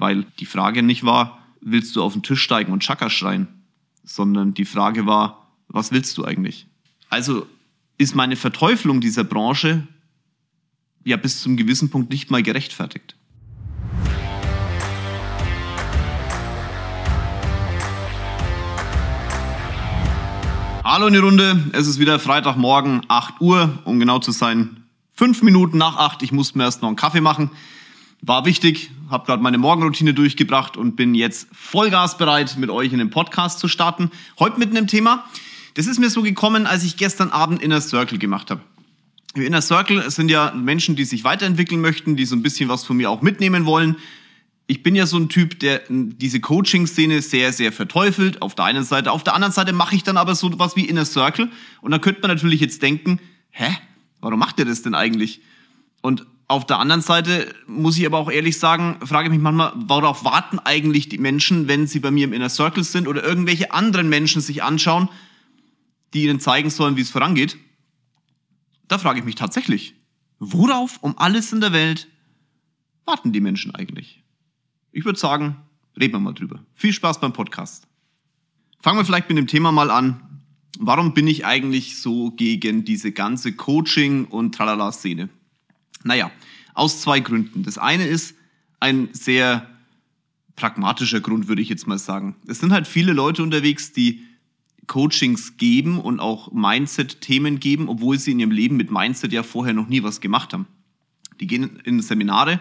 [0.00, 3.48] weil die Frage nicht war, willst du auf den Tisch steigen und Chaka schreien,
[4.04, 6.66] sondern die Frage war, was willst du eigentlich?
[7.10, 7.46] Also
[7.98, 9.86] ist meine Verteufelung dieser Branche
[11.04, 13.16] ja bis zum gewissen Punkt nicht mal gerechtfertigt.
[20.84, 25.42] Hallo in die Runde, es ist wieder Freitagmorgen, 8 Uhr, um genau zu sein, fünf
[25.42, 26.22] Minuten nach 8.
[26.22, 27.50] Ich musste mir erst noch einen Kaffee machen.
[28.20, 33.10] War wichtig, habe gerade meine Morgenroutine durchgebracht und bin jetzt vollgasbereit, mit euch in den
[33.10, 34.10] Podcast zu starten.
[34.38, 35.24] Heute mit einem Thema,
[35.74, 38.60] das ist mir so gekommen, als ich gestern Abend Inner Circle gemacht habe.
[39.34, 42.96] Inner Circle sind ja Menschen, die sich weiterentwickeln möchten, die so ein bisschen was von
[42.96, 43.96] mir auch mitnehmen wollen.
[44.66, 48.84] Ich bin ja so ein Typ, der diese Coaching-Szene sehr, sehr verteufelt, auf der einen
[48.84, 49.12] Seite.
[49.12, 51.50] Auf der anderen Seite mache ich dann aber so was wie Inner Circle.
[51.80, 53.68] Und da könnte man natürlich jetzt denken, hä,
[54.20, 55.40] warum macht ihr das denn eigentlich?
[56.02, 59.72] Und auf der anderen Seite muss ich aber auch ehrlich sagen, frage ich mich manchmal,
[59.76, 63.72] worauf warten eigentlich die Menschen, wenn sie bei mir im Inner Circle sind oder irgendwelche
[63.72, 65.10] anderen Menschen sich anschauen,
[66.14, 67.58] die ihnen zeigen sollen, wie es vorangeht?
[68.88, 69.94] Da frage ich mich tatsächlich,
[70.38, 72.08] worauf um alles in der Welt
[73.04, 74.24] warten die Menschen eigentlich?
[74.90, 75.56] Ich würde sagen,
[76.00, 76.64] reden wir mal drüber.
[76.74, 77.86] Viel Spaß beim Podcast.
[78.80, 80.40] Fangen wir vielleicht mit dem Thema mal an.
[80.78, 85.28] Warum bin ich eigentlich so gegen diese ganze Coaching- und Tralala-Szene?
[86.04, 86.30] Naja,
[86.74, 87.62] aus zwei Gründen.
[87.62, 88.36] Das eine ist
[88.80, 89.68] ein sehr
[90.56, 92.36] pragmatischer Grund, würde ich jetzt mal sagen.
[92.46, 94.24] Es sind halt viele Leute unterwegs, die
[94.86, 99.74] Coachings geben und auch Mindset-Themen geben, obwohl sie in ihrem Leben mit Mindset ja vorher
[99.74, 100.66] noch nie was gemacht haben.
[101.40, 102.60] Die gehen in Seminare,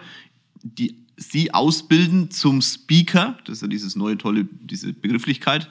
[0.62, 5.68] die sie ausbilden zum Speaker, das ist ja dieses neue tolle, diese Begrifflichkeit,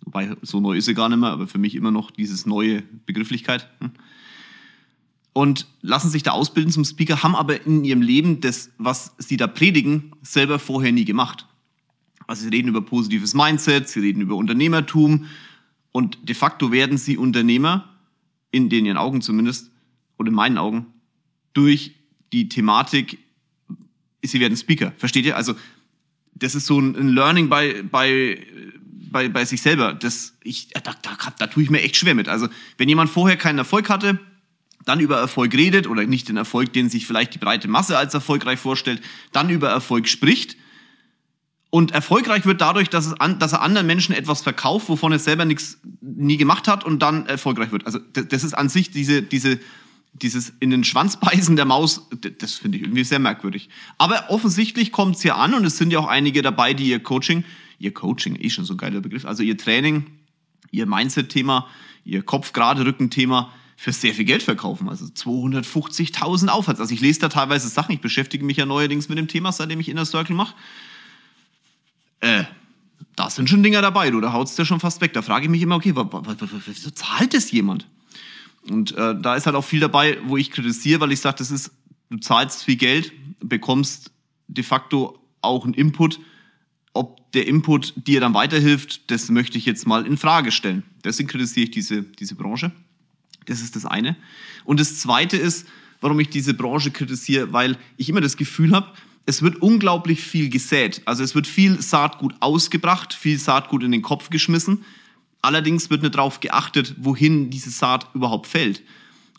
[0.00, 2.82] wobei so neu ist sie gar nicht mehr, aber für mich immer noch dieses neue
[3.04, 3.68] Begrifflichkeit.
[5.36, 9.36] Und lassen sich da ausbilden zum Speaker, haben aber in ihrem Leben das, was sie
[9.36, 11.46] da predigen, selber vorher nie gemacht.
[12.26, 15.26] Also sie reden über positives Mindset, sie reden über Unternehmertum
[15.92, 17.86] und de facto werden sie Unternehmer,
[18.50, 19.70] in den ihren Augen zumindest,
[20.16, 20.86] oder in meinen Augen,
[21.52, 21.92] durch
[22.32, 23.18] die Thematik,
[24.22, 24.94] sie werden Speaker.
[24.96, 25.36] Versteht ihr?
[25.36, 25.54] Also
[26.34, 28.42] das ist so ein Learning bei, bei,
[29.10, 29.92] bei, bei sich selber.
[29.92, 32.26] Das, ich, da, da, da tue ich mir echt schwer mit.
[32.26, 32.48] Also
[32.78, 34.18] wenn jemand vorher keinen Erfolg hatte,
[34.86, 38.14] dann über Erfolg redet oder nicht den Erfolg, den sich vielleicht die breite Masse als
[38.14, 39.02] erfolgreich vorstellt,
[39.32, 40.56] dann über Erfolg spricht.
[41.70, 45.44] Und erfolgreich wird dadurch, dass, an, dass er anderen Menschen etwas verkauft, wovon er selber
[45.44, 47.84] nichts nie gemacht hat und dann erfolgreich wird.
[47.84, 49.58] Also das ist an sich diese, diese,
[50.12, 52.08] dieses in den Schwanz beißen der Maus,
[52.38, 53.68] das finde ich irgendwie sehr merkwürdig.
[53.98, 57.02] Aber offensichtlich kommt es hier an und es sind ja auch einige dabei, die ihr
[57.02, 57.44] Coaching,
[57.80, 60.06] ihr Coaching, eh schon so ein geiler Begriff, also ihr Training,
[60.70, 61.66] ihr Mindset-Thema,
[62.04, 64.88] ihr Kopf-Gerade-Rücken-Thema, für sehr viel Geld verkaufen.
[64.88, 66.80] Also 250.000 Aufwärts.
[66.80, 67.92] Also ich lese da teilweise Sachen.
[67.92, 70.54] Ich beschäftige mich ja neuerdings mit dem Thema, seitdem ich Inner Circle mache.
[72.20, 72.44] Äh,
[73.14, 75.12] da sind schon Dinger dabei, du, da haut's dir schon fast weg.
[75.12, 77.86] Da frage ich mich immer, okay, wieso zahlt das jemand?
[78.68, 81.50] Und äh, da ist halt auch viel dabei, wo ich kritisiere, weil ich sage, das
[81.50, 81.70] ist,
[82.10, 84.10] du zahlst viel Geld, bekommst
[84.48, 86.18] de facto auch einen Input.
[86.92, 90.82] Ob der Input dir dann weiterhilft, das möchte ich jetzt mal in Frage stellen.
[91.04, 92.72] Deswegen kritisiere ich diese, diese Branche.
[93.46, 94.16] Das ist das eine.
[94.64, 95.66] Und das zweite ist,
[96.00, 98.92] warum ich diese Branche kritisiere, weil ich immer das Gefühl habe,
[99.24, 101.02] es wird unglaublich viel gesät.
[101.04, 104.84] Also es wird viel Saatgut ausgebracht, viel Saatgut in den Kopf geschmissen.
[105.42, 108.82] Allerdings wird nicht darauf geachtet, wohin diese Saat überhaupt fällt.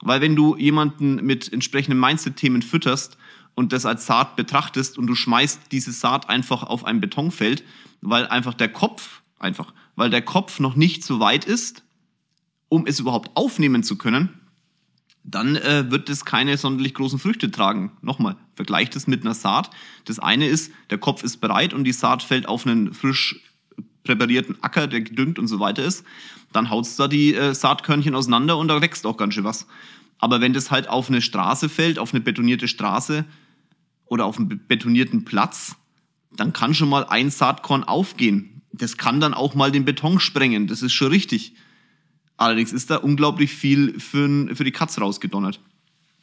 [0.01, 3.17] Weil wenn du jemanden mit entsprechenden Mindset-Themen fütterst
[3.55, 7.63] und das als Saat betrachtest und du schmeißt diese Saat einfach auf ein Betonfeld,
[8.01, 11.83] weil einfach der Kopf, einfach, weil der Kopf noch nicht so weit ist,
[12.69, 14.29] um es überhaupt aufnehmen zu können,
[15.23, 17.91] dann äh, wird es keine sonderlich großen Früchte tragen.
[18.01, 19.69] Nochmal, vergleicht es mit einer Saat.
[20.05, 23.41] Das eine ist, der Kopf ist bereit und die Saat fällt auf einen frisch
[24.05, 26.05] präparierten Acker, der gedüngt und so weiter ist.
[26.53, 29.67] Dann haut's da die äh, Saatkörnchen auseinander und da wächst auch ganz schön was.
[30.17, 33.25] Aber wenn das halt auf eine Straße fällt, auf eine betonierte Straße
[34.05, 35.75] oder auf einen betonierten Platz,
[36.31, 38.61] dann kann schon mal ein Saatkorn aufgehen.
[38.71, 40.67] Das kann dann auch mal den Beton sprengen.
[40.67, 41.53] Das ist schon richtig.
[42.37, 45.59] Allerdings ist da unglaublich viel für, für die Katze rausgedonnert.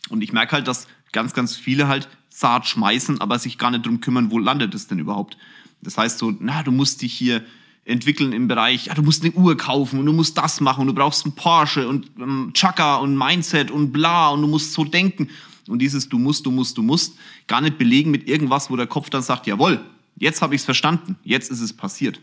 [0.09, 3.87] Und ich merke halt, dass ganz, ganz viele halt Saat schmeißen, aber sich gar nicht
[3.87, 5.37] drum kümmern, wo landet es denn überhaupt.
[5.83, 7.45] Das heißt so, na, du musst dich hier
[7.85, 10.87] entwickeln im Bereich, ja, du musst eine Uhr kaufen und du musst das machen und
[10.89, 14.85] du brauchst einen Porsche und ähm, Chaka und Mindset und bla und du musst so
[14.85, 15.29] denken.
[15.69, 18.87] Und dieses du musst, du musst, du musst gar nicht belegen mit irgendwas, wo der
[18.87, 19.81] Kopf dann sagt, jawohl,
[20.17, 22.21] jetzt habe ich es verstanden, jetzt ist es passiert.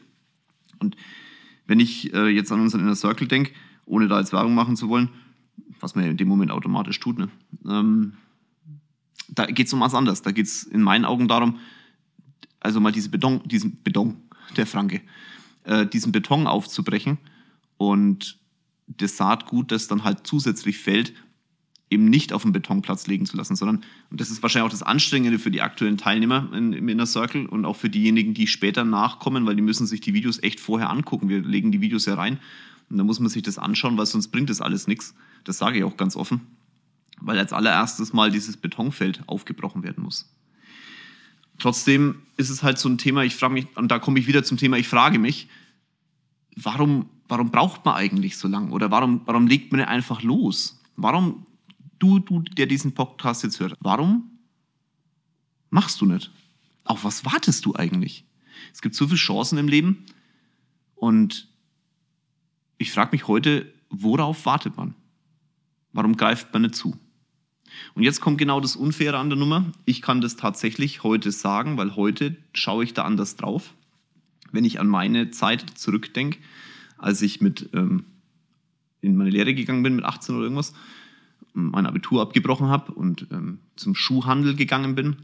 [0.80, 0.96] Und
[1.68, 3.52] wenn ich äh, jetzt an unseren Inner Circle denke,
[3.92, 5.10] ohne da jetzt Werbung machen zu wollen,
[5.82, 7.20] was man ja in dem Moment automatisch tut.
[7.20, 7.30] Ne?
[7.68, 8.14] Ähm,
[9.28, 10.22] da geht es um was anderes.
[10.22, 11.60] Da geht es in meinen Augen darum,
[12.62, 14.16] also mal diese Beton, diesen Beton,
[14.56, 15.02] der Franke,
[15.66, 17.18] äh, diesen Beton aufzubrechen
[17.78, 18.40] und
[18.88, 21.14] das Saatgut, das dann halt zusätzlich fällt,
[21.90, 24.84] eben nicht auf den Betonplatz legen zu lassen, sondern, und das ist wahrscheinlich auch das
[24.84, 28.86] Anstrengende für die aktuellen Teilnehmer in, im Inner Circle und auch für diejenigen, die später
[28.86, 31.28] nachkommen, weil die müssen sich die Videos echt vorher angucken.
[31.28, 32.40] Wir legen die Videos ja rein
[32.92, 35.16] und da muss man sich das anschauen, weil sonst bringt das alles nichts.
[35.46, 36.42] Das sage ich auch ganz offen,
[37.22, 40.30] weil als allererstes mal dieses Betonfeld aufgebrochen werden muss.
[41.58, 44.44] Trotzdem ist es halt so ein Thema, ich frage mich, und da komme ich wieder
[44.44, 45.48] zum Thema, ich frage mich,
[46.58, 48.72] warum, warum braucht man eigentlich so lange?
[48.72, 50.82] Oder warum, warum legt man nicht einfach los?
[50.98, 51.46] Warum
[51.98, 54.32] du, du, der diesen Podcast jetzt hört, warum
[55.70, 56.32] machst du nicht?
[56.84, 58.26] Auf was wartest du eigentlich?
[58.74, 60.06] Es gibt so viele Chancen im Leben
[60.96, 61.50] und
[62.81, 64.95] ich frage mich heute, worauf wartet man?
[65.94, 66.98] Warum greift man nicht zu?
[67.94, 69.72] Und jetzt kommt genau das Unfaire an der Nummer.
[69.86, 73.75] Ich kann das tatsächlich heute sagen, weil heute schaue ich da anders drauf.
[74.51, 76.39] Wenn ich an meine Zeit zurückdenke,
[76.98, 78.06] als ich mit ähm,
[79.01, 80.74] in meine Lehre gegangen bin mit 18 oder irgendwas,
[81.54, 85.18] mein Abitur abgebrochen habe und ähm, zum Schuhhandel gegangen bin,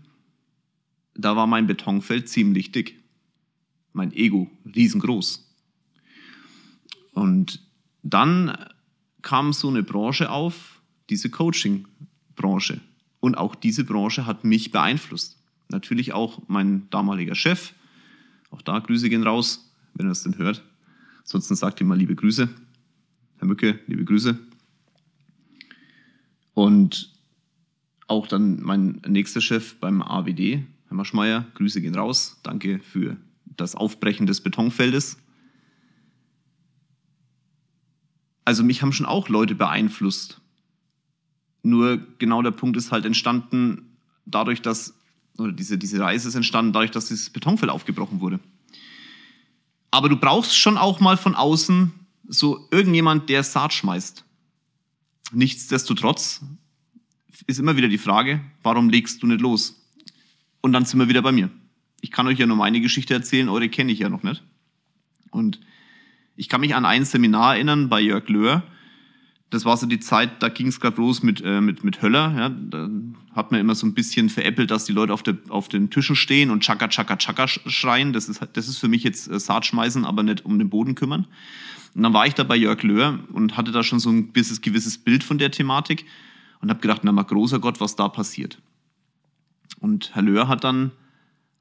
[1.16, 3.02] da war mein Betonfeld ziemlich dick.
[3.94, 5.47] Mein Ego riesengroß.
[7.18, 7.64] Und
[8.04, 8.56] dann
[9.24, 12.80] kam so eine Branche auf, diese Coaching-Branche.
[13.20, 15.40] Und auch diese Branche hat mich beeinflusst.
[15.70, 17.74] Natürlich auch mein damaliger Chef.
[18.52, 20.62] Auch da Grüße gehen raus, wenn er es denn hört.
[21.22, 22.48] Ansonsten sagt ihm mal liebe Grüße.
[23.40, 24.38] Herr Mücke, liebe Grüße.
[26.54, 27.12] Und
[28.06, 32.40] auch dann mein nächster Chef beim AWD, Herr Maschmeyer, Grüße gehen raus.
[32.44, 35.18] Danke für das Aufbrechen des Betonfeldes.
[38.48, 40.40] Also mich haben schon auch Leute beeinflusst.
[41.64, 44.94] Nur genau der Punkt ist halt entstanden dadurch, dass,
[45.38, 48.40] oder diese, diese Reise ist entstanden dadurch, dass dieses Betonfeld aufgebrochen wurde.
[49.92, 51.92] Aber du brauchst schon auch mal von außen
[52.30, 54.24] so irgendjemand, der Saat schmeißt.
[55.34, 56.40] Nichtsdestotrotz
[57.48, 59.76] ist immer wieder die Frage, warum legst du nicht los?
[60.62, 61.50] Und dann sind wir wieder bei mir.
[62.00, 64.42] Ich kann euch ja nur meine Geschichte erzählen, eure kenne ich ja noch nicht.
[65.32, 65.60] Und
[66.38, 68.64] ich kann mich an ein Seminar erinnern bei Jörg Löhr.
[69.50, 72.34] Das war so die Zeit, da ging es gerade los mit, äh, mit, mit Höller.
[72.38, 72.50] Ja.
[72.50, 72.90] Da
[73.34, 76.16] hat man immer so ein bisschen veräppelt, dass die Leute auf, der, auf den Tischen
[76.16, 78.14] stehen und Chaka, Chaka, Chaka schreien.
[78.14, 80.96] Das ist, das ist für mich jetzt äh, Saat schmeißen, aber nicht um den Boden
[80.96, 81.28] kümmern.
[81.96, 84.62] Und dann war ich da bei Jörg Löhr und hatte da schon so ein gewisses,
[84.62, 86.06] gewisses Bild von der Thematik
[86.62, 88.60] und habe gedacht, na mal großer Gott, was da passiert.
[89.80, 90.92] Und Herr Löhr hat dann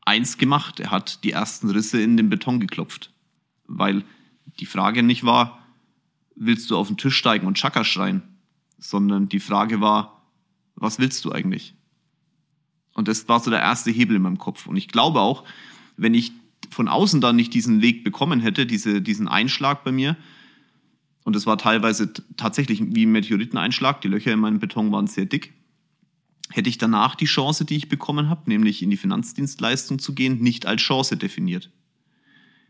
[0.05, 3.13] eins gemacht, er hat die ersten Risse in den Beton geklopft,
[3.67, 4.05] weil
[4.59, 5.67] die Frage nicht war,
[6.35, 8.23] willst du auf den Tisch steigen und Chaka schreien,
[8.79, 10.23] sondern die Frage war,
[10.75, 11.75] was willst du eigentlich?
[12.93, 14.67] Und das war so der erste Hebel in meinem Kopf.
[14.67, 15.45] Und ich glaube auch,
[15.97, 16.33] wenn ich
[16.71, 20.17] von außen dann nicht diesen Weg bekommen hätte, diese, diesen Einschlag bei mir,
[21.25, 25.27] und es war teilweise tatsächlich wie ein Meteoriteneinschlag, die Löcher in meinem Beton waren sehr
[25.27, 25.55] dick,
[26.51, 30.39] hätte ich danach die Chance, die ich bekommen habe, nämlich in die Finanzdienstleistung zu gehen,
[30.39, 31.71] nicht als Chance definiert.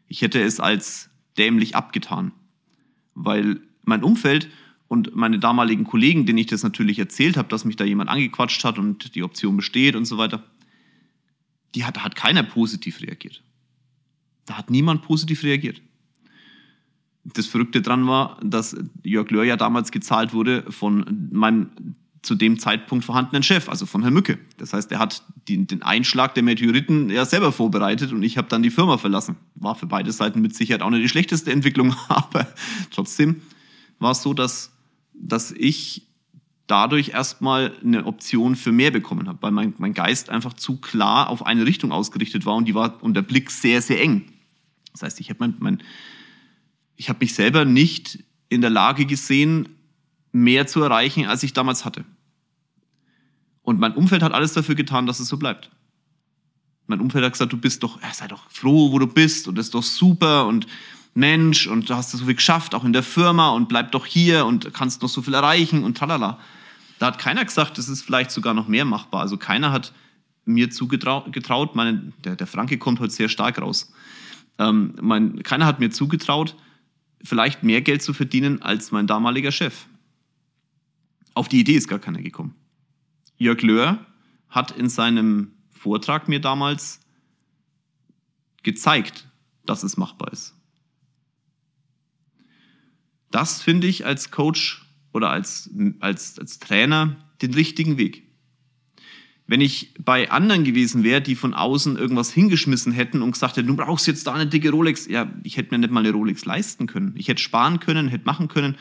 [0.09, 2.33] Ich hätte es als dämlich abgetan,
[3.15, 4.49] weil mein Umfeld
[4.89, 8.65] und meine damaligen Kollegen, denen ich das natürlich erzählt habe, dass mich da jemand angequatscht
[8.65, 10.45] hat und die Option besteht und so weiter,
[11.75, 13.43] die hat, da hat keiner positiv reagiert.
[14.47, 15.83] Da hat niemand positiv reagiert.
[17.25, 21.71] Das Verrückte dran war, dass Jörg Löhr ja damals gezahlt wurde von meinem
[22.27, 24.39] zu dem Zeitpunkt vorhandenen Chef, also von Herrn Mücke.
[24.59, 28.49] Das heißt, er hat den, den Einschlag der Meteoriten ja selber vorbereitet und ich habe
[28.49, 29.37] dann die Firma verlassen.
[29.55, 32.49] War für beide Seiten mit Sicherheit auch nicht die schlechteste Entwicklung, aber
[32.91, 33.43] trotzdem
[34.01, 34.73] war es so, dass,
[35.15, 36.03] dass ich
[36.67, 41.31] dadurch erstmal eine Option für mehr bekommen habe, weil mein, mein Geist einfach zu klar
[41.31, 44.33] auf eine Richtung ausgerichtet war und die war und der Blick sehr, sehr eng.
[44.93, 45.83] Das heißt, ich habe mein, mein,
[46.97, 49.69] ich habe mich selber nicht in der Lage gesehen,
[50.33, 52.05] mehr zu erreichen, als ich damals hatte.
[53.67, 55.71] Und mein Umfeld hat alles dafür getan, dass es so bleibt.
[56.87, 59.67] Mein Umfeld hat gesagt, du bist doch, sei doch froh, wo du bist und das
[59.67, 60.69] ist doch super und
[61.15, 64.47] Mensch und du hast so viel geschafft, auch in der Firma und bleib doch hier
[64.47, 66.39] und kannst noch so viel erreichen und tralala.
[67.01, 69.23] Da hat keiner gesagt, das ist vielleicht sogar noch mehr machbar.
[69.23, 69.93] Also keiner hat
[70.45, 73.93] mir zugetraut, meine, der, der Franke kommt heute sehr stark raus.
[74.61, 76.55] Ähm, mein, keiner hat mir zugetraut,
[77.21, 79.87] vielleicht mehr Geld zu verdienen als mein damaliger Chef.
[81.35, 82.55] Auf die Idee ist gar keiner gekommen.
[83.39, 84.05] Jörg Löhr
[84.49, 87.01] hat in seinem Vortrag mir damals
[88.63, 89.29] gezeigt,
[89.65, 90.55] dass es machbar ist.
[93.31, 98.27] Das finde ich als Coach oder als, als, als Trainer den richtigen Weg.
[99.47, 103.69] Wenn ich bei anderen gewesen wäre, die von außen irgendwas hingeschmissen hätten und gesagt hätten,
[103.69, 106.45] du brauchst jetzt da eine dicke Rolex, ja, ich hätte mir nicht mal eine Rolex
[106.45, 107.15] leisten können.
[107.17, 108.77] Ich hätte sparen können, hätte machen können.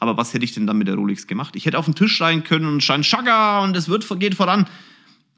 [0.00, 1.54] Aber was hätte ich denn dann mit der Rolex gemacht?
[1.56, 4.66] Ich hätte auf den Tisch schreien können und schreien, Schaga, und es wird, geht voran.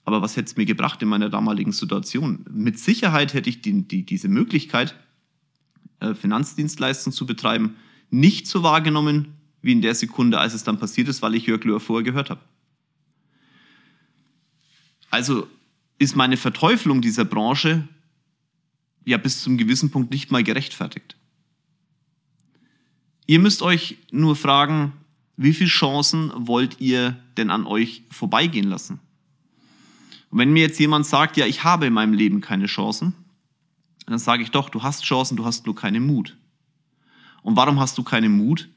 [0.05, 2.45] Aber was hätte es mir gebracht in meiner damaligen Situation?
[2.51, 4.95] Mit Sicherheit hätte ich die, die, diese Möglichkeit,
[6.01, 7.77] äh, Finanzdienstleistungen zu betreiben,
[8.11, 11.65] nicht so wahrgenommen wie in der Sekunde, als es dann passiert ist, weil ich Jörg
[11.65, 12.41] Löhr vorher gehört habe.
[15.11, 15.49] Also
[15.99, 17.87] ist meine Verteufelung dieser Branche
[19.05, 21.17] ja bis zum gewissen Punkt nicht mal gerechtfertigt.
[23.33, 24.93] Ihr müsst euch nur fragen,
[25.39, 29.01] wie viele Chancen wollt ihr denn an euch vorbeigehen lassen?
[30.29, 33.15] Und wenn mir jetzt jemand sagt, ja, ich habe in meinem Leben keine Chancen,
[34.05, 36.37] dann sage ich doch, du hast Chancen, du hast nur keinen Mut.
[37.41, 38.69] Und warum hast du keinen Mut?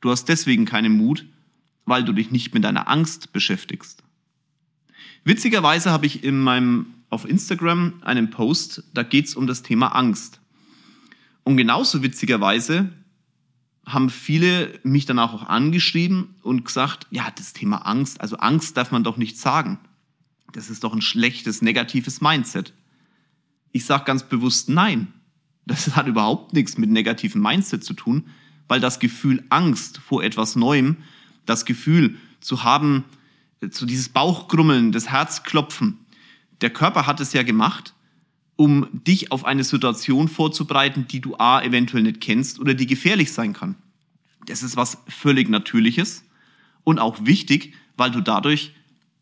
[0.00, 1.26] Du hast deswegen keinen Mut,
[1.84, 4.04] weil du dich nicht mit deiner Angst beschäftigst.
[5.24, 9.96] Witzigerweise habe ich in meinem, auf Instagram einen Post, da geht es um das Thema
[9.96, 10.38] Angst.
[11.42, 12.92] Und genauso witzigerweise
[13.86, 18.90] haben viele mich danach auch angeschrieben und gesagt, ja, das Thema Angst, also Angst darf
[18.90, 19.78] man doch nicht sagen.
[20.52, 22.72] Das ist doch ein schlechtes, negatives Mindset.
[23.70, 25.12] Ich sage ganz bewusst nein.
[25.66, 28.24] Das hat überhaupt nichts mit negativem Mindset zu tun,
[28.68, 30.96] weil das Gefühl Angst vor etwas Neuem,
[31.44, 33.04] das Gefühl zu haben,
[33.70, 35.98] so dieses Bauchgrummeln, das Herzklopfen,
[36.60, 37.94] der Körper hat es ja gemacht,
[38.56, 43.32] um dich auf eine Situation vorzubereiten, die du A eventuell nicht kennst oder die gefährlich
[43.32, 43.76] sein kann.
[44.46, 46.24] Das ist was völlig Natürliches
[46.84, 48.74] und auch wichtig, weil du dadurch,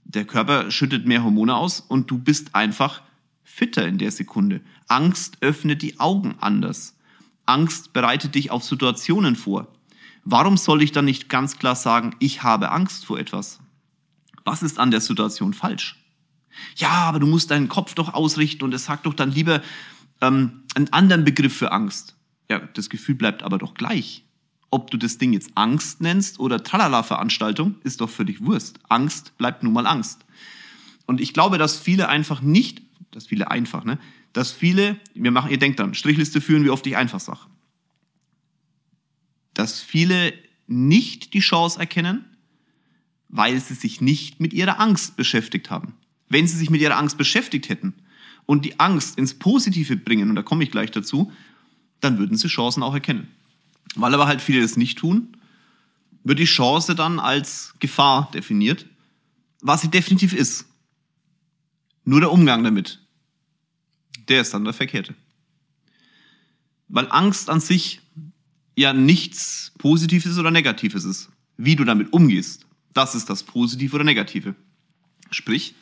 [0.04, 3.02] der Körper schüttet mehr Hormone aus und du bist einfach
[3.42, 4.60] fitter in der Sekunde.
[4.86, 6.96] Angst öffnet die Augen anders.
[7.46, 9.68] Angst bereitet dich auf Situationen vor.
[10.24, 13.60] Warum soll ich dann nicht ganz klar sagen, ich habe Angst vor etwas?
[14.44, 16.03] Was ist an der Situation falsch?
[16.76, 19.62] Ja, aber du musst deinen Kopf doch ausrichten und es sagt doch dann lieber
[20.20, 22.16] ähm, einen anderen Begriff für Angst.
[22.50, 24.24] Ja, das Gefühl bleibt aber doch gleich.
[24.70, 28.80] Ob du das Ding jetzt Angst nennst oder Tralala-Veranstaltung, ist doch völlig Wurst.
[28.88, 30.24] Angst bleibt nun mal Angst.
[31.06, 33.98] Und ich glaube, dass viele einfach nicht, dass viele einfach, ne,
[34.32, 37.40] dass viele, wir machen, ihr denkt dann, Strichliste führen, wie oft ich einfach sage.
[39.54, 40.34] Dass viele
[40.66, 42.24] nicht die Chance erkennen,
[43.28, 45.94] weil sie sich nicht mit ihrer Angst beschäftigt haben.
[46.28, 47.94] Wenn sie sich mit ihrer Angst beschäftigt hätten
[48.46, 51.32] und die Angst ins Positive bringen, und da komme ich gleich dazu,
[52.00, 53.28] dann würden sie Chancen auch erkennen.
[53.94, 55.36] Weil aber halt viele das nicht tun,
[56.24, 58.86] wird die Chance dann als Gefahr definiert,
[59.60, 60.66] was sie definitiv ist.
[62.04, 63.00] Nur der Umgang damit,
[64.28, 65.14] der ist dann der verkehrte.
[66.88, 68.00] Weil Angst an sich
[68.76, 71.30] ja nichts Positives oder Negatives ist.
[71.56, 74.54] Wie du damit umgehst, das ist das Positive oder Negative.
[75.30, 75.74] Sprich,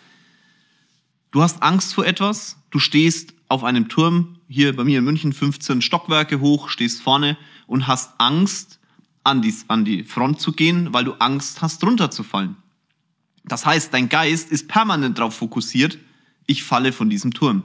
[1.33, 5.33] du hast Angst vor etwas, du stehst auf einem Turm, hier bei mir in München
[5.33, 7.37] 15 Stockwerke hoch, stehst vorne
[7.67, 8.79] und hast Angst,
[9.25, 12.57] an die, an die Front zu gehen, weil du Angst hast, runterzufallen.
[13.45, 15.99] Das heißt, dein Geist ist permanent darauf fokussiert,
[16.47, 17.63] ich falle von diesem Turm.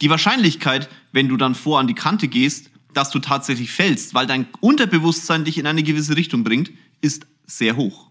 [0.00, 4.26] Die Wahrscheinlichkeit, wenn du dann vor an die Kante gehst, dass du tatsächlich fällst, weil
[4.26, 8.07] dein Unterbewusstsein dich in eine gewisse Richtung bringt, ist sehr hoch.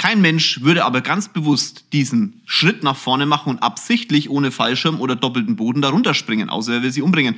[0.00, 4.98] Kein Mensch würde aber ganz bewusst diesen Schritt nach vorne machen und absichtlich ohne Fallschirm
[4.98, 7.34] oder doppelten Boden darunter springen, außer er will sie umbringen.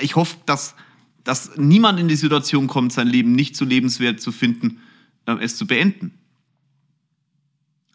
[0.00, 0.76] Ich hoffe, dass,
[1.24, 4.78] dass niemand in die Situation kommt, sein Leben nicht so lebenswert zu finden,
[5.26, 6.14] äh, es zu beenden.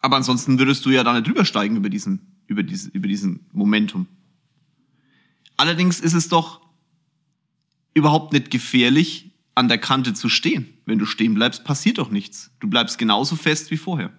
[0.02, 3.46] Aber ansonsten würdest du ja da nicht drüber steigen über diesen, über diesen, über diesen
[3.50, 4.08] Momentum.
[5.56, 6.60] Allerdings ist es doch
[7.94, 10.72] überhaupt nicht gefährlich, an der Kante zu stehen.
[10.86, 12.50] Wenn du stehen bleibst, passiert doch nichts.
[12.60, 14.12] Du bleibst genauso fest wie vorher.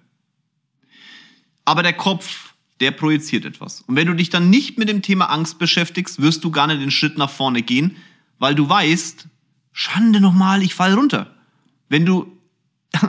[1.66, 3.82] Aber der Kopf, der projiziert etwas.
[3.82, 6.82] Und wenn du dich dann nicht mit dem Thema Angst beschäftigst, wirst du gar nicht
[6.82, 7.96] den Schritt nach vorne gehen,
[8.40, 9.28] weil du weißt,
[9.72, 11.34] Schande nochmal, ich fall runter.
[11.90, 12.38] Wenn du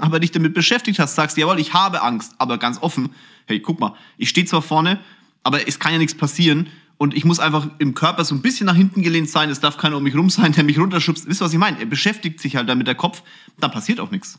[0.01, 3.11] aber dich damit beschäftigt hast, sagst, jawohl, ich habe Angst, aber ganz offen,
[3.47, 5.01] hey, guck mal, ich stehe zwar vorne,
[5.43, 6.69] aber es kann ja nichts passieren
[7.05, 9.77] und ich muss einfach im Körper so ein bisschen nach hinten gelehnt sein, es darf
[9.77, 11.29] keiner um mich rum sein, der mich runterschubst.
[11.29, 11.79] Wisst ihr, was ich meine?
[11.79, 13.23] Er beschäftigt sich halt damit der Kopf,
[13.61, 14.39] dann passiert auch nichts.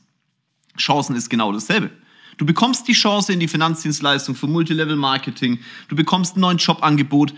[0.76, 1.92] Chancen ist genau dasselbe.
[2.38, 7.36] Du bekommst die Chance in die Finanzdienstleistung für Multilevel-Marketing, du bekommst einen neuen Jobangebot,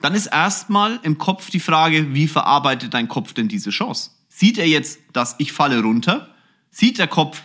[0.00, 4.10] dann ist erstmal im Kopf die Frage, wie verarbeitet dein Kopf denn diese Chance?
[4.28, 6.34] Sieht er jetzt, dass ich falle runter?
[6.72, 7.40] Sieht der Kopf,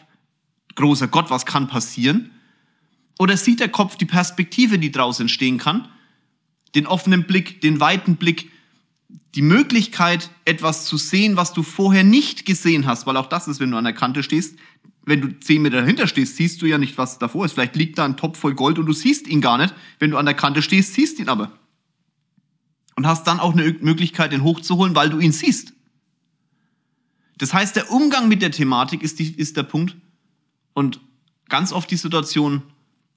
[0.73, 2.31] großer Gott, was kann passieren?
[3.19, 5.87] Oder sieht der Kopf die Perspektive, die daraus entstehen kann?
[6.75, 8.51] Den offenen Blick, den weiten Blick,
[9.35, 13.59] die Möglichkeit, etwas zu sehen, was du vorher nicht gesehen hast, weil auch das ist,
[13.59, 14.57] wenn du an der Kante stehst,
[15.05, 17.53] wenn du zehn Meter dahinter stehst, siehst du ja nicht, was davor ist.
[17.53, 19.73] Vielleicht liegt da ein Topf voll Gold und du siehst ihn gar nicht.
[19.99, 21.51] Wenn du an der Kante stehst, siehst ihn aber.
[22.95, 25.73] Und hast dann auch eine Möglichkeit, ihn hochzuholen, weil du ihn siehst.
[27.37, 29.95] Das heißt, der Umgang mit der Thematik ist, die, ist der Punkt.
[30.73, 30.99] Und
[31.49, 32.61] ganz oft die Situation,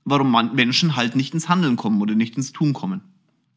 [0.04, 3.02] warum Menschen halt nicht ins Handeln kommen oder nicht ins Tun kommen.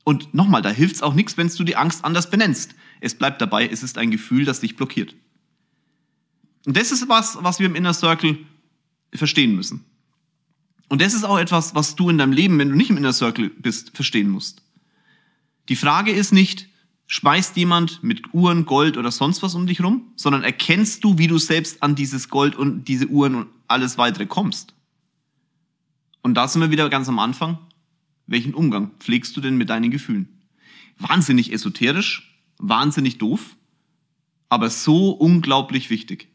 [0.08, 2.76] Und nochmal, da hilft es auch nichts, wenn du die Angst anders benennst.
[3.02, 5.14] Es bleibt dabei, es ist ein Gefühl, das dich blockiert.
[6.66, 8.38] Und das ist was, was wir im Inner Circle
[9.14, 9.84] verstehen müssen.
[10.88, 13.12] Und das ist auch etwas, was du in deinem Leben, wenn du nicht im Inner
[13.12, 14.62] Circle bist, verstehen musst.
[15.68, 16.70] Die Frage ist nicht,
[17.08, 21.28] schmeißt jemand mit Uhren, Gold oder sonst was um dich rum, sondern erkennst du, wie
[21.28, 24.74] du selbst an dieses Gold und diese Uhren und alles weitere kommst.
[26.22, 27.58] Und da sind wir wieder ganz am Anfang.
[28.28, 30.28] Welchen Umgang pflegst du denn mit deinen Gefühlen?
[31.00, 33.56] Wahnsinnig esoterisch, wahnsinnig doof,
[34.50, 36.28] aber so unglaublich wichtig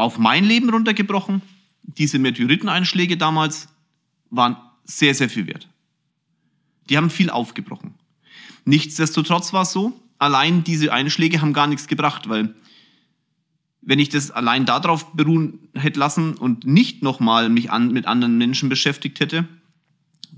[0.00, 1.42] auf mein Leben runtergebrochen,
[1.82, 3.68] diese Meteoriteneinschläge damals
[4.30, 5.68] waren sehr, sehr viel wert.
[6.88, 7.94] Die haben viel aufgebrochen.
[8.64, 12.54] Nichtsdestotrotz war es so, allein diese Einschläge haben gar nichts gebracht, weil
[13.82, 18.38] wenn ich das allein darauf beruhen hätte lassen und nicht nochmal mich an, mit anderen
[18.38, 19.46] Menschen beschäftigt hätte,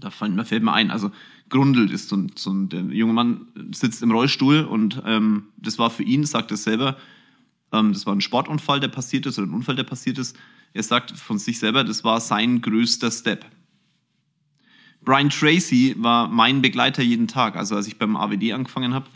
[0.02, 1.10] da fällt, da fällt mir ein, also
[1.48, 5.78] Grundelt ist so ein, so ein der junge Mann sitzt im Rollstuhl und ähm, das
[5.78, 6.96] war für ihn, sagt er selber,
[7.72, 10.36] ähm, das war ein Sportunfall, der passiert ist, oder ein Unfall, der passiert ist.
[10.74, 13.44] Er sagt von sich selber, das war sein größter Step.
[15.04, 17.56] Brian Tracy war mein Begleiter jeden Tag.
[17.56, 19.06] Also als ich beim AWD angefangen habe,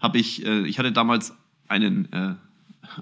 [0.00, 1.34] habe ich, äh, ich hatte damals
[1.68, 2.34] einen, äh,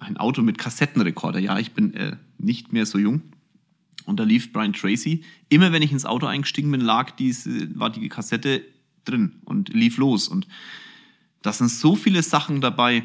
[0.00, 1.38] ein Auto mit Kassettenrekorder.
[1.38, 3.22] Ja, ich bin äh, nicht mehr so jung.
[4.04, 5.22] Und da lief Brian Tracy.
[5.49, 8.64] Immer wenn ich ins Auto eingestiegen bin, lag diese, war die Kassette
[9.04, 10.28] drin und lief los.
[10.28, 10.46] Und
[11.42, 13.04] da sind so viele Sachen dabei,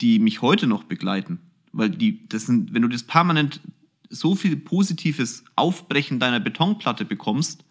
[0.00, 1.40] die mich heute noch begleiten.
[1.72, 3.60] Weil die, das sind, wenn du das permanent
[4.10, 7.64] so viel positives Aufbrechen deiner Betonplatte bekommst,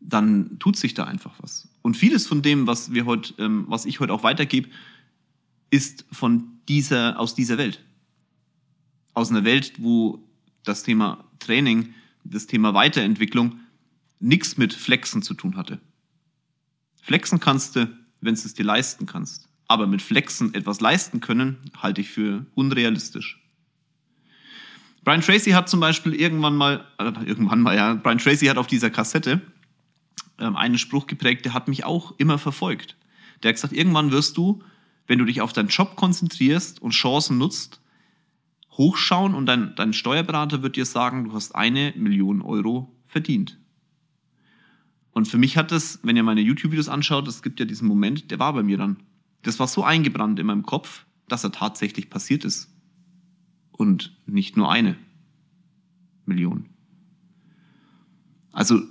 [0.00, 1.68] dann tut sich da einfach was.
[1.82, 4.68] Und vieles von dem, was wir heute, ähm, was ich heute auch weitergebe,
[5.70, 7.84] ist von dieser, aus dieser Welt.
[9.14, 10.24] Aus einer Welt, wo
[10.64, 11.94] das Thema Training,
[12.24, 13.60] das Thema Weiterentwicklung
[14.18, 15.80] nichts mit Flexen zu tun hatte.
[17.02, 17.86] Flexen kannst du,
[18.20, 19.48] wenn du es dir leisten kannst.
[19.66, 23.40] Aber mit Flexen etwas leisten können, halte ich für unrealistisch.
[25.04, 28.66] Brian Tracy hat zum Beispiel irgendwann mal, äh, irgendwann mal, ja, Brian Tracy hat auf
[28.66, 29.40] dieser Kassette
[30.38, 32.96] ähm, einen Spruch geprägt, der hat mich auch immer verfolgt.
[33.42, 34.62] Der hat gesagt, irgendwann wirst du,
[35.06, 37.79] wenn du dich auf deinen Job konzentrierst und Chancen nutzt,
[38.72, 43.58] hochschauen und dein, dein Steuerberater wird dir sagen, du hast eine Million Euro verdient.
[45.12, 48.30] Und für mich hat das, wenn ihr meine YouTube-Videos anschaut, es gibt ja diesen Moment,
[48.30, 48.98] der war bei mir dann.
[49.42, 52.72] Das war so eingebrannt in meinem Kopf, dass er tatsächlich passiert ist.
[53.72, 54.96] Und nicht nur eine
[56.26, 56.68] Million.
[58.52, 58.82] Also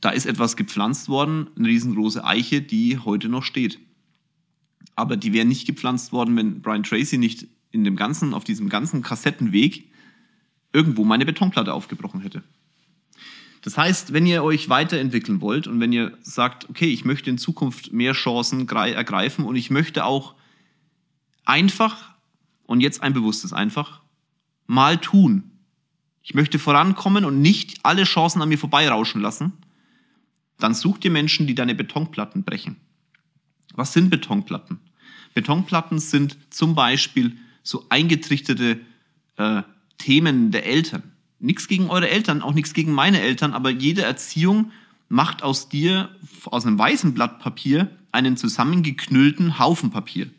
[0.00, 3.80] da ist etwas gepflanzt worden, eine riesengroße Eiche, die heute noch steht.
[4.94, 8.68] Aber die wäre nicht gepflanzt worden, wenn Brian Tracy nicht in dem ganzen, auf diesem
[8.68, 9.88] ganzen Kassettenweg
[10.72, 12.42] irgendwo meine Betonplatte aufgebrochen hätte.
[13.62, 17.38] Das heißt, wenn ihr euch weiterentwickeln wollt und wenn ihr sagt, okay, ich möchte in
[17.38, 20.34] Zukunft mehr Chancen ergreifen und ich möchte auch
[21.44, 22.14] einfach,
[22.64, 24.00] und jetzt ein bewusstes einfach,
[24.66, 25.50] mal tun.
[26.22, 29.52] Ich möchte vorankommen und nicht alle Chancen an mir vorbeirauschen lassen,
[30.58, 32.76] dann such dir Menschen, die deine Betonplatten brechen.
[33.74, 34.78] Was sind Betonplatten?
[35.34, 37.36] Betonplatten sind zum Beispiel
[37.66, 38.80] so eingetrichterte
[39.36, 39.62] äh,
[39.98, 41.02] Themen der Eltern
[41.38, 44.72] nichts gegen eure Eltern, auch nichts gegen meine Eltern, aber jede Erziehung
[45.08, 46.10] macht aus dir,
[46.46, 50.30] aus einem weißen Blatt Papier, einen zusammengeknüllten Haufen Papier.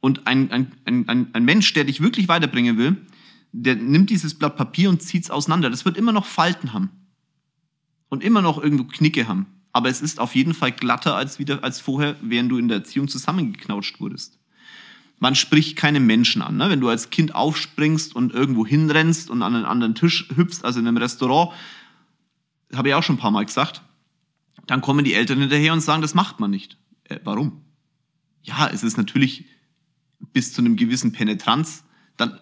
[0.00, 2.96] Und ein, ein, ein, ein Mensch, der dich wirklich weiterbringen will,
[3.52, 5.70] der nimmt dieses Blatt Papier und zieht es auseinander.
[5.70, 6.90] Das wird immer noch Falten haben.
[8.10, 9.46] Und immer noch irgendwo Knicke haben.
[9.72, 12.78] Aber es ist auf jeden Fall glatter als, wieder, als vorher, während du in der
[12.78, 14.38] Erziehung zusammengeknautscht wurdest
[15.18, 16.56] man spricht keine Menschen an.
[16.56, 16.70] Ne?
[16.70, 20.80] Wenn du als Kind aufspringst und irgendwo hinrennst und an einen anderen Tisch hüpfst, also
[20.80, 21.52] in einem Restaurant,
[22.74, 23.82] habe ich auch schon ein paar Mal gesagt,
[24.66, 26.78] dann kommen die Eltern hinterher und sagen, das macht man nicht.
[27.04, 27.62] Äh, warum?
[28.42, 29.46] Ja, es ist natürlich
[30.32, 31.84] bis zu einem gewissen Penetranz
[32.16, 32.38] dann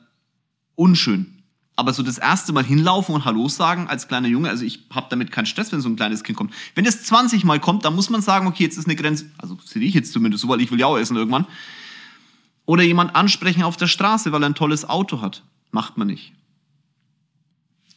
[0.74, 1.42] unschön.
[1.74, 5.06] Aber so das erste Mal hinlaufen und Hallo sagen als kleiner Junge, also ich habe
[5.08, 6.52] damit keinen Stress, wenn so ein kleines Kind kommt.
[6.74, 9.58] Wenn es 20 Mal kommt, dann muss man sagen, okay, jetzt ist eine Grenze, also
[9.64, 11.46] sehe ich jetzt zumindest so, weil ich will ja auch essen irgendwann.
[12.64, 15.42] Oder jemand ansprechen auf der Straße, weil er ein tolles Auto hat.
[15.70, 16.33] Macht man nicht.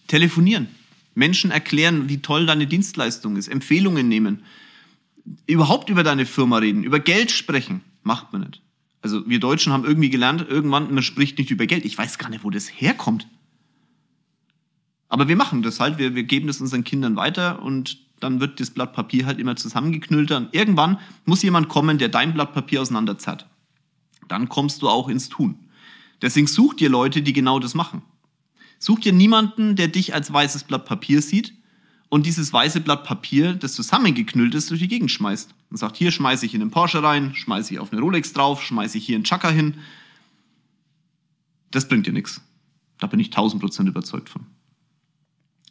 [0.08, 0.68] Telefonieren.
[1.14, 3.48] Menschen erklären, wie toll deine Dienstleistung ist.
[3.48, 4.44] Empfehlungen nehmen.
[5.48, 6.84] Überhaupt über deine Firma reden.
[6.84, 7.82] Über Geld sprechen.
[8.04, 8.62] Macht man nicht.
[9.02, 11.86] Also wir Deutschen haben irgendwie gelernt, irgendwann, man spricht nicht über Geld.
[11.86, 13.28] Ich weiß gar nicht, wo das herkommt.
[15.10, 18.60] Aber wir machen das halt, wir, wir geben das unseren Kindern weiter und dann wird
[18.60, 20.38] das Blatt Papier halt immer zusammengeknüllter.
[20.38, 23.46] Und irgendwann muss jemand kommen, der dein Blatt Papier auseinanderzerrt.
[24.28, 25.60] Dann kommst du auch ins Tun.
[26.22, 28.02] Deswegen such dir Leute, die genau das machen.
[28.80, 31.54] Such dir niemanden, der dich als weißes Blatt Papier sieht
[32.10, 35.54] und dieses weiße Blatt Papier, das zusammengeknüllt ist, durch die Gegend schmeißt.
[35.70, 38.64] Und sagt, hier schmeiße ich in den Porsche rein, schmeiße ich auf eine Rolex drauf,
[38.64, 39.76] schmeiße ich hier einen Chaka hin.
[41.72, 42.42] Das bringt dir nichts.
[43.00, 44.46] Da bin ich tausend Prozent überzeugt von.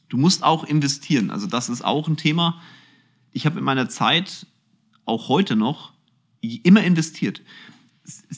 [0.08, 1.30] Du musst auch investieren.
[1.30, 2.60] Also das ist auch ein Thema.
[3.32, 4.46] Ich habe in meiner Zeit,
[5.06, 5.92] auch heute noch,
[6.40, 7.40] immer investiert.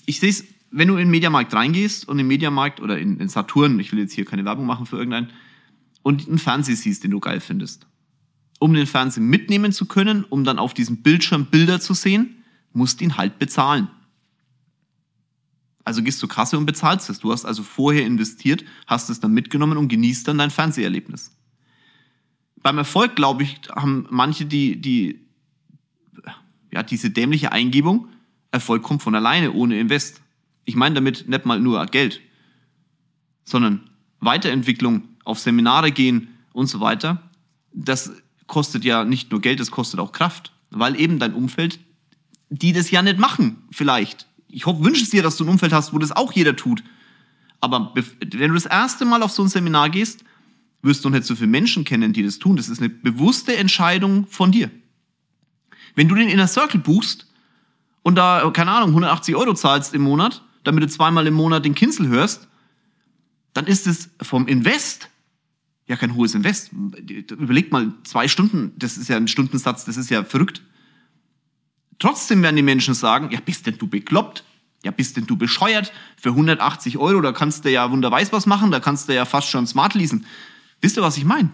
[0.07, 3.29] Ich sehe es, wenn du in den Mediamarkt reingehst und im Mediamarkt oder in, in
[3.29, 5.31] Saturn, ich will jetzt hier keine Werbung machen für irgendeinen,
[6.03, 7.87] und einen Fernseher siehst, den du geil findest.
[8.61, 13.01] Um den Fernseher mitnehmen zu können, um dann auf diesem Bildschirm Bilder zu sehen, musst
[13.01, 13.89] ihn halt bezahlen.
[15.85, 17.21] Also gehst zur Kasse und bezahlst es.
[17.21, 21.37] Du hast also vorher investiert, hast es dann mitgenommen und genießt dann dein Fernseherlebnis.
[22.63, 25.27] Beim Erfolg, glaube ich, haben manche die, die,
[26.73, 28.09] ja, diese dämliche Eingebung,
[28.57, 30.21] Erfolg kommt von alleine, ohne Invest.
[30.65, 32.21] Ich meine damit nicht mal nur Geld,
[33.45, 33.91] sondern
[34.21, 37.23] Weiterentwicklung, auf Seminare gehen und so weiter.
[37.73, 38.13] Das
[38.47, 41.81] kostet ja nicht nur Geld, das kostet auch Kraft, weil eben dein Umfeld,
[42.49, 45.73] die das ja nicht machen, vielleicht ich hoffe, wünsche es dir, dass du ein Umfeld
[45.73, 46.83] hast, wo das auch jeder tut.
[47.61, 50.25] Aber wenn du das erste Mal auf so ein Seminar gehst,
[50.83, 52.57] wirst du nicht so viele Menschen kennen, die das tun.
[52.57, 54.71] Das ist eine bewusste Entscheidung von dir.
[55.95, 57.27] Wenn du den Inner Circle buchst
[58.07, 61.75] und da, keine Ahnung, 180 Euro zahlst im Monat, damit du zweimal im Monat den
[61.75, 62.47] Kinzel hörst,
[63.53, 65.09] dann ist es vom Invest
[65.89, 66.71] ja kein hohes Invest.
[66.73, 70.63] Überleg mal, zwei Stunden, das ist ja ein Stundensatz, das ist ja verrückt.
[71.99, 74.45] Trotzdem werden die Menschen sagen, ja, bist denn du bekloppt?
[74.85, 75.93] Ja, bist denn du bescheuert?
[76.17, 79.49] Für 180 Euro, da kannst du ja wunderweiß was machen, da kannst du ja fast
[79.49, 80.27] schon Smart leasen.
[80.81, 81.51] Wisst ihr, was ich meine?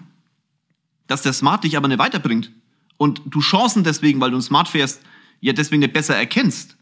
[1.06, 2.52] Dass der Smart dich aber nicht weiterbringt.
[2.98, 5.00] Und du Chancen deswegen, weil du ein Smart fährst,
[5.42, 6.76] ja deswegen nicht besser erkennst.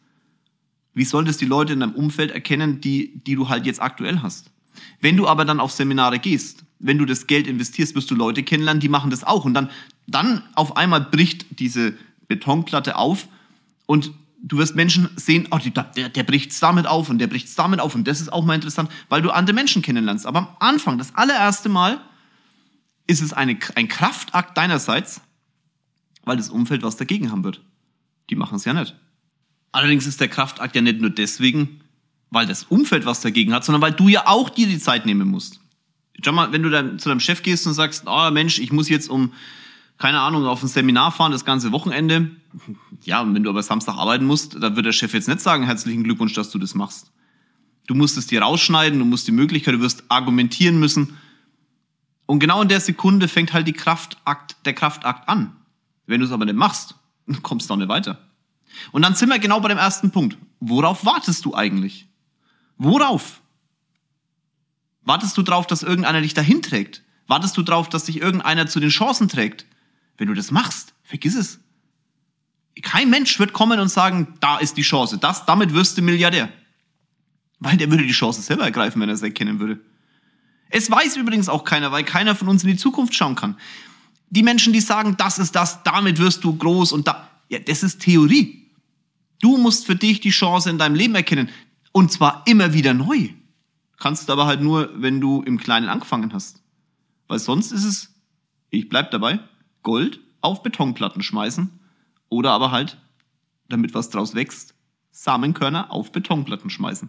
[0.94, 4.22] Wie soll das die Leute in deinem Umfeld erkennen, die, die du halt jetzt aktuell
[4.22, 4.50] hast?
[5.00, 8.42] Wenn du aber dann auf Seminare gehst, wenn du das Geld investierst, wirst du Leute
[8.42, 9.44] kennenlernen, die machen das auch.
[9.44, 9.70] Und dann,
[10.06, 11.94] dann auf einmal bricht diese
[12.28, 13.28] Betonplatte auf
[13.86, 17.48] und du wirst Menschen sehen, oh, der, der bricht es damit auf und der bricht
[17.48, 20.26] es damit auf und das ist auch mal interessant, weil du andere Menschen kennenlernst.
[20.26, 22.00] Aber am Anfang, das allererste Mal,
[23.06, 25.20] ist es eine, ein Kraftakt deinerseits,
[26.24, 27.62] weil das Umfeld was dagegen haben wird.
[28.30, 28.96] Die machen es ja nicht.
[29.72, 31.80] Allerdings ist der Kraftakt ja nicht nur deswegen,
[32.30, 35.28] weil das Umfeld was dagegen hat, sondern weil du ja auch dir die Zeit nehmen
[35.28, 35.60] musst.
[36.24, 38.88] Schau mal, wenn du dann zu deinem Chef gehst und sagst, oh Mensch, ich muss
[38.88, 39.32] jetzt um
[40.00, 42.30] keine Ahnung, auf ein Seminar fahren, das ganze Wochenende.
[43.02, 45.64] Ja, und wenn du aber Samstag arbeiten musst, dann wird der Chef jetzt nicht sagen,
[45.64, 47.10] herzlichen Glückwunsch, dass du das machst.
[47.86, 51.16] Du musst es dir rausschneiden, du musst die Möglichkeit, du wirst argumentieren müssen.
[52.26, 55.56] Und genau in der Sekunde fängt halt die Kraftakt, der Kraftakt an.
[56.06, 56.94] Wenn du es aber nicht machst,
[57.42, 58.18] kommst du auch nicht weiter.
[58.92, 60.36] Und dann sind wir genau bei dem ersten Punkt.
[60.60, 62.06] Worauf wartest du eigentlich?
[62.78, 63.40] Worauf?
[65.02, 67.02] Wartest du darauf, dass irgendeiner dich dahin trägt?
[67.26, 69.66] Wartest du darauf, dass dich irgendeiner zu den Chancen trägt?
[70.16, 71.60] Wenn du das machst, vergiss es.
[72.82, 76.50] Kein Mensch wird kommen und sagen, da ist die Chance, das, damit wirst du Milliardär.
[77.58, 79.80] Weil der würde die Chance selber ergreifen, wenn er es erkennen würde.
[80.70, 83.56] Es weiß übrigens auch keiner, weil keiner von uns in die Zukunft schauen kann.
[84.30, 87.82] Die Menschen, die sagen, das ist das, damit wirst du groß und da, ja, das
[87.82, 88.70] ist Theorie.
[89.40, 91.48] Du musst für dich die Chance in deinem Leben erkennen.
[91.92, 93.30] Und zwar immer wieder neu.
[93.98, 96.62] Kannst du aber halt nur, wenn du im Kleinen angefangen hast.
[97.26, 98.14] Weil sonst ist es,
[98.70, 99.40] ich bleib dabei,
[99.82, 101.70] Gold auf Betonplatten schmeißen
[102.28, 102.98] oder aber halt,
[103.68, 104.74] damit was draus wächst,
[105.10, 107.08] Samenkörner auf Betonplatten schmeißen.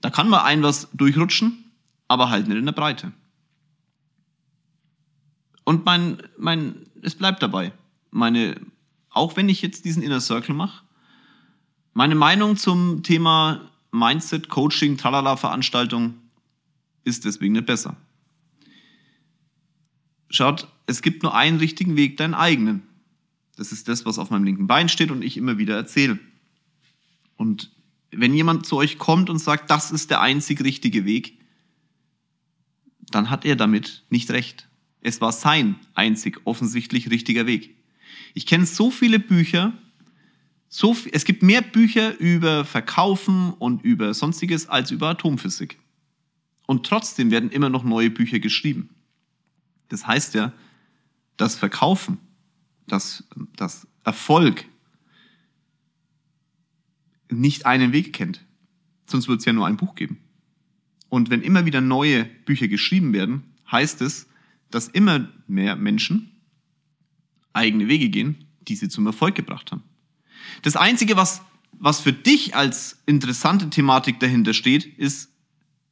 [0.00, 1.70] Da kann mal ein was durchrutschen,
[2.08, 3.12] aber halt nicht in der Breite.
[5.66, 7.72] Und mein, mein, es bleibt dabei.
[8.12, 8.54] Meine,
[9.10, 10.84] auch wenn ich jetzt diesen Inner Circle mache,
[11.92, 16.14] meine Meinung zum Thema Mindset, Coaching, Tralala Veranstaltung
[17.02, 17.96] ist deswegen nicht besser.
[20.30, 22.82] Schaut, es gibt nur einen richtigen Weg, deinen eigenen.
[23.56, 26.20] Das ist das, was auf meinem linken Bein steht und ich immer wieder erzähle.
[27.36, 27.72] Und
[28.12, 31.40] wenn jemand zu euch kommt und sagt, das ist der einzig richtige Weg,
[33.10, 34.65] dann hat er damit nicht recht.
[35.06, 37.76] Es war sein einzig offensichtlich richtiger Weg.
[38.34, 39.72] Ich kenne so viele Bücher,
[40.68, 45.78] so, es gibt mehr Bücher über Verkaufen und über sonstiges als über Atomphysik.
[46.66, 48.88] Und trotzdem werden immer noch neue Bücher geschrieben.
[49.90, 50.52] Das heißt ja,
[51.36, 52.18] das Verkaufen,
[52.88, 53.22] das,
[53.54, 54.64] das Erfolg
[57.30, 58.44] nicht einen Weg kennt.
[59.06, 60.18] Sonst wird es ja nur ein Buch geben.
[61.08, 64.26] Und wenn immer wieder neue Bücher geschrieben werden, heißt es,
[64.70, 66.32] dass immer mehr Menschen
[67.52, 69.82] eigene Wege gehen, die sie zum Erfolg gebracht haben.
[70.62, 75.30] Das Einzige, was, was für dich als interessante Thematik dahinter steht, ist,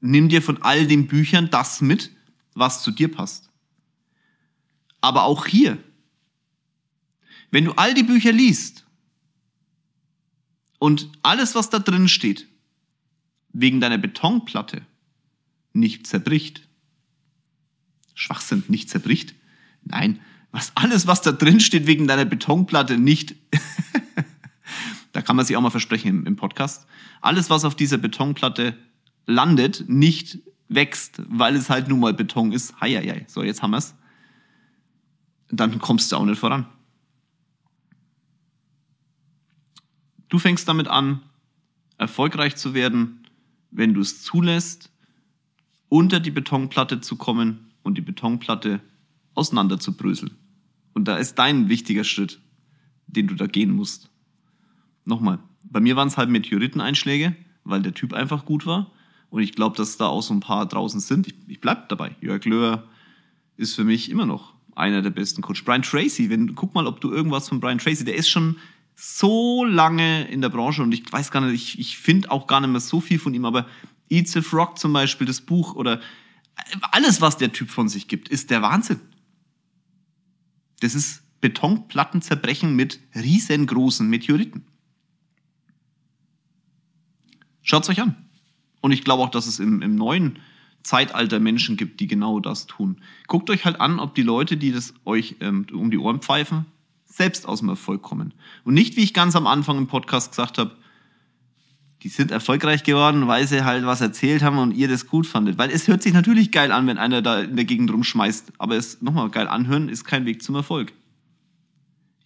[0.01, 2.11] nimm dir von all den Büchern das mit,
[2.55, 3.49] was zu dir passt.
[5.01, 5.79] Aber auch hier,
[7.51, 8.85] wenn du all die Bücher liest
[10.79, 12.49] und alles, was da drin steht,
[13.53, 14.85] wegen deiner Betonplatte
[15.73, 16.69] nicht zerbricht,
[18.15, 19.35] Schwachsinn nicht zerbricht,
[19.85, 20.21] nein,
[20.53, 23.35] was alles, was da drin steht, wegen deiner Betonplatte nicht,
[25.13, 26.87] da kann man sich auch mal versprechen im, im Podcast,
[27.21, 28.77] alles, was auf dieser Betonplatte
[29.27, 32.81] landet, nicht wächst, weil es halt nun mal Beton ist.
[32.81, 33.95] Heieiei, so jetzt haben wir's.
[35.49, 36.67] Dann kommst du auch nicht voran.
[40.29, 41.21] Du fängst damit an,
[41.99, 43.27] erfolgreich zu werden,
[43.71, 44.91] wenn du es zulässt,
[45.89, 48.81] unter die Betonplatte zu kommen und die Betonplatte
[49.35, 50.33] auseinander zu bröseln.
[50.93, 52.41] Und da ist dein wichtiger Schritt,
[53.07, 54.11] den du da gehen musst.
[55.05, 58.91] Nochmal, bei mir waren es halt Meteoriteneinschläge, weil der Typ einfach gut war.
[59.31, 61.27] Und ich glaube, dass da auch so ein paar draußen sind.
[61.27, 62.17] Ich, ich bleib dabei.
[62.21, 62.85] Jörg Löhr
[63.57, 65.65] ist für mich immer noch einer der besten Coach.
[65.65, 68.57] Brian Tracy, wenn, guck mal, ob du irgendwas von Brian Tracy, der ist schon
[68.97, 72.61] so lange in der Branche und ich weiß gar nicht, ich, ich finde auch gar
[72.61, 73.67] nicht mehr so viel von ihm, aber
[74.09, 76.01] Eats Rock zum Beispiel, das Buch oder
[76.93, 79.01] alles, was der Typ von sich gibt, ist der Wahnsinn.
[80.81, 84.65] Das ist Betonplatten zerbrechen mit riesengroßen Meteoriten.
[87.63, 88.17] Schaut's euch an.
[88.81, 90.39] Und ich glaube auch, dass es im, im neuen
[90.83, 93.01] Zeitalter Menschen gibt, die genau das tun.
[93.27, 96.67] Guckt euch halt an, ob die Leute, die das euch ähm, um die Ohren pfeifen,
[97.07, 98.35] selbst aus dem Erfolg kommen.
[98.65, 100.77] Und nicht, wie ich ganz am Anfang im Podcast gesagt habe,
[102.05, 105.57] die sind erfolgreich geworden, weil sie halt was erzählt haben und ihr das gut fandet.
[105.57, 108.53] Weil es hört sich natürlich geil an, wenn einer da in der Gegend rumschmeißt.
[108.59, 110.93] Aber es nochmal geil anhören ist kein Weg zum Erfolg.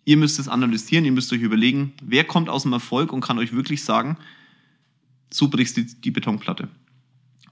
[0.04, 3.38] Ihr müsst es analysieren, ihr müsst euch überlegen, wer kommt aus dem Erfolg und kann
[3.38, 4.16] euch wirklich sagen,
[5.30, 6.68] so brichst du die Betonplatte.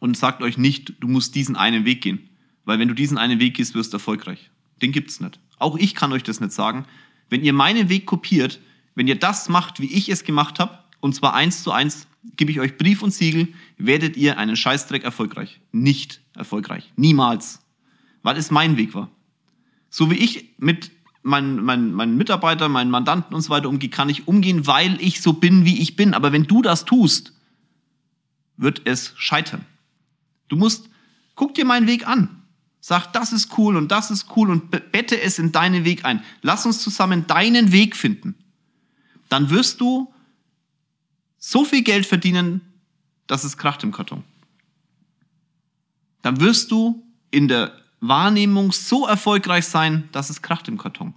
[0.00, 2.28] Und sagt euch nicht, du musst diesen einen Weg gehen.
[2.64, 4.50] Weil wenn du diesen einen Weg gehst, wirst du erfolgreich.
[4.82, 5.38] Den gibt's nicht.
[5.60, 6.86] Auch ich kann euch das nicht sagen.
[7.30, 8.60] Wenn ihr meinen Weg kopiert,
[8.96, 12.50] wenn ihr das macht, wie ich es gemacht habe, und zwar eins zu eins, gebe
[12.50, 15.60] ich euch Brief und Siegel, werdet ihr einen Scheißdreck erfolgreich.
[15.72, 16.92] Nicht erfolgreich.
[16.96, 17.60] Niemals.
[18.22, 19.10] Weil es mein Weg war.
[19.90, 20.90] So wie ich mit
[21.22, 25.22] meinen, meinen, meinen Mitarbeitern, meinen Mandanten und so weiter umgehe, kann ich umgehen, weil ich
[25.22, 26.14] so bin, wie ich bin.
[26.14, 27.32] Aber wenn du das tust,
[28.56, 29.64] wird es scheitern.
[30.48, 30.88] Du musst,
[31.34, 32.42] guck dir meinen Weg an.
[32.80, 36.22] Sag, das ist cool und das ist cool und bette es in deinen Weg ein.
[36.42, 38.36] Lass uns zusammen deinen Weg finden.
[39.28, 40.12] Dann wirst du
[41.48, 42.60] so viel Geld verdienen,
[43.28, 44.24] dass es kracht im Karton.
[46.22, 51.14] Dann wirst du in der Wahrnehmung so erfolgreich sein, dass es kracht im Karton.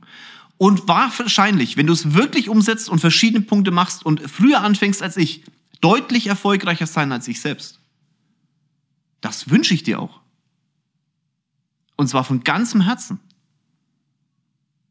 [0.60, 5.18] Und wahrscheinlich, wenn du es wirklich umsetzt und verschiedene Punkte machst und früher anfängst als
[5.18, 5.44] ich,
[5.82, 7.80] deutlich erfolgreicher sein als ich selbst.
[9.22, 10.20] Das wünsche ich dir auch.
[11.96, 13.20] Und zwar von ganzem Herzen.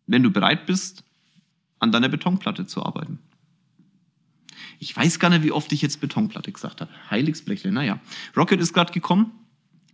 [0.09, 1.05] Wenn du bereit bist,
[1.79, 3.21] an deiner Betonplatte zu arbeiten.
[4.79, 6.91] Ich weiß gar nicht, wie oft ich jetzt Betonplatte gesagt habe.
[7.11, 8.01] Heiligsblechle, naja.
[8.37, 9.33] Rocket ist gerade gekommen.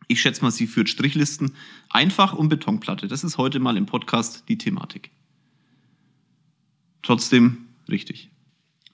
[0.07, 1.55] Ich schätze mal, sie führt Strichlisten.
[1.89, 3.09] Einfach um Betonplatte.
[3.09, 5.11] Das ist heute mal im Podcast die Thematik.
[7.03, 8.31] Trotzdem richtig.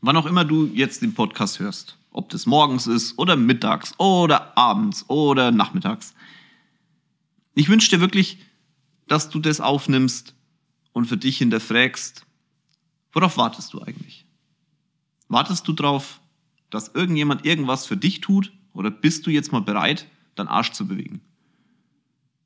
[0.00, 4.56] Wann auch immer du jetzt den Podcast hörst, ob das morgens ist oder mittags oder
[4.56, 6.14] abends oder nachmittags,
[7.54, 8.38] ich wünsche dir wirklich,
[9.08, 10.34] dass du das aufnimmst
[10.92, 12.24] und für dich hinterfragst,
[13.12, 14.24] worauf wartest du eigentlich?
[15.30, 16.20] Wartest du darauf,
[16.70, 20.86] dass irgendjemand irgendwas für dich tut oder bist du jetzt mal bereit, deinen Arsch zu
[20.86, 21.20] bewegen?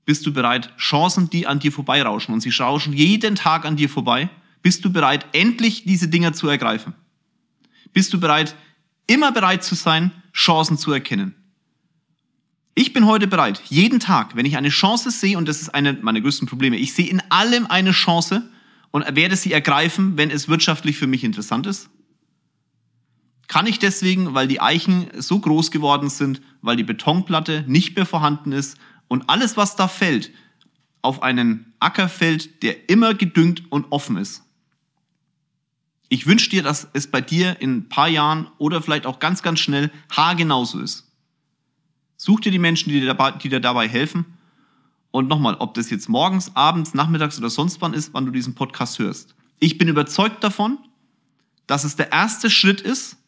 [0.05, 3.88] Bist du bereit, Chancen, die an dir vorbeirauschen und sie rauschen jeden Tag an dir
[3.88, 4.29] vorbei,
[4.62, 6.92] bist du bereit, endlich diese Dinger zu ergreifen?
[7.94, 8.55] Bist du bereit,
[9.07, 11.35] immer bereit zu sein, Chancen zu erkennen?
[12.75, 15.94] Ich bin heute bereit, jeden Tag, wenn ich eine Chance sehe, und das ist eine
[15.94, 18.51] meiner größten Probleme, ich sehe in allem eine Chance
[18.90, 21.88] und werde sie ergreifen, wenn es wirtschaftlich für mich interessant ist.
[23.54, 28.04] Kann ich deswegen, weil die Eichen so groß geworden sind, weil die Betonplatte nicht mehr
[28.04, 30.32] vorhanden ist und alles, was da fällt,
[31.02, 34.42] auf einen Acker fällt, der immer gedüngt und offen ist.
[36.08, 39.40] Ich wünsche dir, dass es bei dir in ein paar Jahren oder vielleicht auch ganz,
[39.40, 41.12] ganz schnell haargenauso ist.
[42.16, 44.24] Such dir die Menschen, die dir, dabei, die dir dabei helfen.
[45.12, 48.56] Und nochmal, ob das jetzt morgens, abends, nachmittags oder sonst wann ist, wann du diesen
[48.56, 49.36] Podcast hörst.
[49.60, 50.76] Ich bin überzeugt davon,
[51.68, 53.18] dass es der erste Schritt ist,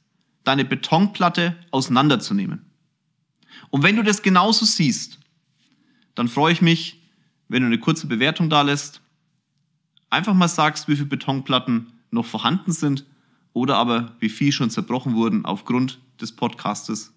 [0.46, 2.70] deine Betonplatte auseinanderzunehmen.
[3.70, 5.18] Und wenn du das genauso siehst,
[6.14, 7.02] dann freue ich mich,
[7.48, 9.00] wenn du eine kurze Bewertung da lässt,
[10.08, 13.04] einfach mal sagst, wie viele Betonplatten noch vorhanden sind
[13.54, 17.12] oder aber wie viel schon zerbrochen wurden aufgrund des Podcastes.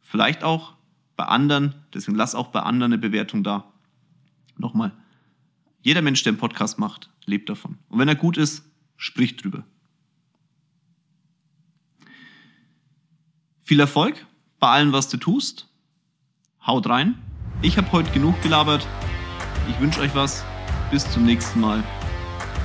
[0.00, 0.74] Vielleicht auch
[1.16, 3.72] bei anderen, deswegen lass auch bei anderen eine Bewertung da.
[4.58, 4.92] Nochmal,
[5.82, 7.78] jeder Mensch, der einen Podcast macht, lebt davon.
[7.88, 8.64] Und wenn er gut ist,
[8.96, 9.64] spricht drüber.
[13.70, 14.26] Viel Erfolg
[14.58, 15.68] bei allem, was du tust.
[16.66, 17.14] Haut rein.
[17.62, 18.84] Ich habe heute genug gelabert.
[19.68, 20.44] Ich wünsche euch was.
[20.90, 21.84] Bis zum nächsten Mal.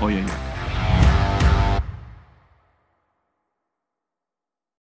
[0.01, 0.54] Euer Jörg.